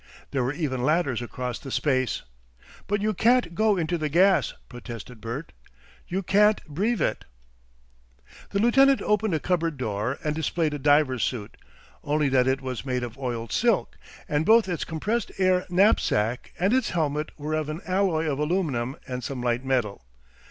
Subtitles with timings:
[0.31, 2.23] There were even ladders across the space.
[2.87, 5.51] "But you can't go into the gas," protested Bert.
[6.07, 7.25] "You can't breve it."
[8.49, 11.55] The lieutenant opened a cupboard door and displayed a diver's suit,
[12.03, 13.95] only that it was made of oiled silk,
[14.27, 18.95] and both its compressed air knapsack and its helmet were of an alloy of aluminium
[19.07, 20.03] and some light metal.